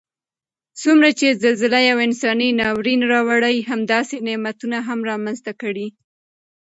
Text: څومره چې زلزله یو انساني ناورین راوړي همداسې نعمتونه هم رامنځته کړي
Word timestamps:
څومره 0.81 1.09
چې 1.19 1.27
زلزله 1.43 1.79
یو 1.89 1.97
انساني 2.07 2.49
ناورین 2.61 3.01
راوړي 3.13 3.57
همداسې 3.69 4.15
نعمتونه 4.27 4.77
هم 4.87 4.99
رامنځته 5.11 5.51
کړي 5.61 5.87